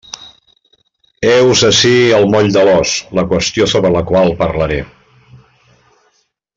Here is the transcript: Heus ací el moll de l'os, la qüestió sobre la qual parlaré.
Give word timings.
Heus 1.31 1.61
ací 1.67 1.91
el 2.21 2.25
moll 2.37 2.49
de 2.57 2.65
l'os, 2.69 2.95
la 3.19 3.27
qüestió 3.35 3.69
sobre 3.75 3.95
la 3.97 4.05
qual 4.13 4.35
parlaré. 4.43 4.83